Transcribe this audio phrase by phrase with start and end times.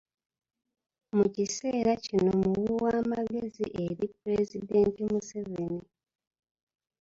[1.15, 5.81] Mu kiseera kino muwi wa magezi eri Pulezidenti Museveni